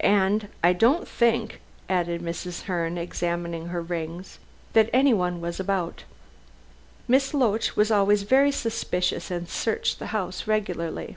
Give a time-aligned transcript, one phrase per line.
[0.00, 2.64] And I don't think," added Mrs.
[2.64, 4.38] Herne, examining her rings,
[4.74, 6.04] "that anyone was about.
[7.08, 11.16] Miss Loach was always very suspicious, and searched the house regularly."